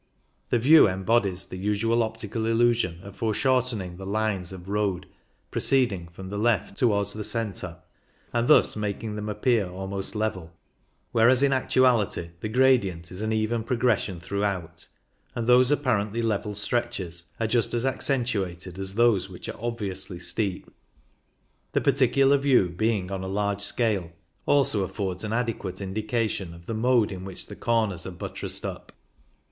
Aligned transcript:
The 0.49 0.57
view 0.57 0.87
embodies 0.89 1.45
the 1.45 1.59
usual 1.59 2.01
optical 2.01 2.47
illusion 2.47 3.01
of 3.03 3.15
foreshortening 3.15 3.97
^he 3.99 4.07
lines 4.07 4.51
of 4.51 4.67
road 4.67 5.05
pro 5.51 5.59
I30 5.59 5.63
CYCLING 5.63 5.81
IN 5.83 5.89
THE 5.89 5.93
ALPS 5.93 5.93
ceeding 5.93 6.11
from 6.11 6.29
the 6.29 6.37
left 6.39 6.75
towards 6.75 7.13
the 7.13 7.23
centre, 7.23 7.77
and 8.33 8.47
thus 8.47 8.75
making 8.75 9.15
them 9.15 9.29
appear 9.29 9.69
almost 9.69 10.15
level, 10.15 10.53
whereas 11.11 11.43
in 11.43 11.53
actuality 11.53 12.29
the 12.39 12.49
gradient 12.49 13.11
is 13.11 13.21
an 13.21 13.31
even 13.31 13.63
progression 13.63 14.19
throughout, 14.19 14.87
and 15.35 15.45
those 15.45 15.69
apparently 15.69 16.23
level 16.23 16.55
stretches 16.55 17.25
are 17.39 17.45
just 17.45 17.75
as 17.75 17.85
accentuated 17.85 18.79
as 18.79 18.95
those 18.95 19.29
which 19.29 19.47
are 19.47 19.59
obviously 19.59 20.17
steep. 20.17 20.71
This 21.73 21.83
particular 21.83 22.39
view, 22.39 22.69
being 22.71 23.11
on 23.11 23.21
a 23.23 23.27
large 23.27 23.61
scale, 23.61 24.11
also 24.47 24.81
affords 24.81 25.23
an 25.23 25.31
adequate 25.31 25.79
indi* 25.79 26.01
cation 26.01 26.55
of 26.55 26.65
the 26.65 26.73
mode 26.73 27.11
in 27.11 27.23
which 27.23 27.45
the 27.45 27.55
corners 27.55 28.07
are 28.07 28.09
buttressed 28.09 28.65
up. 28.65 28.91